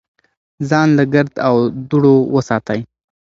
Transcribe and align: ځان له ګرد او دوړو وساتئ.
ځان 0.69 0.87
له 0.97 1.03
ګرد 1.13 1.33
او 1.47 1.55
دوړو 1.89 2.15
وساتئ. 2.35 2.79